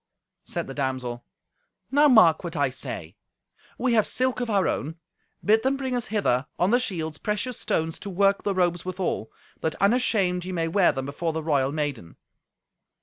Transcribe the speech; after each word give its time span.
Said 0.45 0.65
the 0.65 0.73
damsel, 0.73 1.23
"Now 1.91 2.07
mark 2.07 2.43
what 2.43 2.55
I 2.55 2.71
say. 2.71 3.17
We 3.77 3.93
have 3.93 4.07
silk 4.07 4.39
of 4.39 4.49
our 4.49 4.67
own; 4.67 4.95
bid 5.45 5.61
them 5.61 5.77
bring 5.77 5.95
us 5.95 6.07
hither, 6.07 6.47
on 6.57 6.71
the 6.71 6.79
shields, 6.79 7.19
precious 7.19 7.59
stones 7.59 7.99
to 7.99 8.09
work 8.09 8.41
the 8.41 8.55
robes 8.55 8.83
withal, 8.83 9.29
that 9.59 9.75
unashamed 9.75 10.43
ye 10.43 10.51
may 10.53 10.67
wear 10.67 10.91
them 10.91 11.05
before 11.05 11.33
the 11.33 11.43
royal 11.43 11.71
maiden." 11.71 12.15